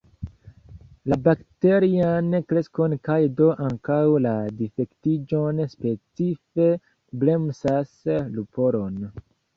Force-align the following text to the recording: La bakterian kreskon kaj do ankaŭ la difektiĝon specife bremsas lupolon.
La 1.11 1.17
bakterian 1.25 2.31
kreskon 2.53 2.95
kaj 3.09 3.17
do 3.41 3.49
ankaŭ 3.67 3.99
la 4.27 4.33
difektiĝon 4.63 5.61
specife 5.75 6.67
bremsas 7.25 7.93
lupolon. 8.39 8.99